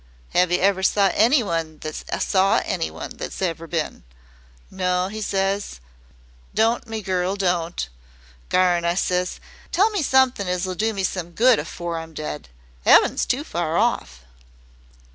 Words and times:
'Ave 0.33 0.55
yer 0.57 0.63
ever 0.63 0.81
saw 0.81 1.11
anyone 1.13 1.77
that's 1.77 2.03
saw 2.25 2.59
anyone 2.65 3.11
that's 3.17 3.37
bin?' 3.37 4.01
'No,' 4.71 5.11
'e 5.11 5.21
ses. 5.21 5.79
'Don't, 6.55 6.87
me 6.87 7.03
girl, 7.03 7.35
don't!' 7.35 7.87
'Garn,' 8.49 8.83
I 8.83 8.95
ses; 8.95 9.39
'tell 9.71 9.91
me 9.91 10.01
somethin' 10.01 10.47
as 10.47 10.65
'll 10.65 10.73
do 10.73 10.91
me 10.91 11.03
some 11.03 11.33
good 11.33 11.59
afore 11.59 11.99
I'm 11.99 12.15
dead! 12.15 12.49
'Eaven's 12.83 13.27
too 13.27 13.43
far 13.43 13.77
off.'" 13.77 14.21